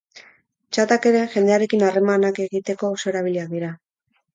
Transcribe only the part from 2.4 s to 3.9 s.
egiteko oso erabiliak dira.